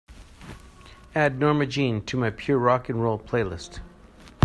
Add 1.13 1.37
Norma 1.39 1.67
Jean 1.67 2.03
to 2.05 2.17
my 2.17 2.31
pure 2.31 2.57
rock 2.57 2.87
& 2.89 2.89
roll 2.89 3.19
playlist. 3.19 3.81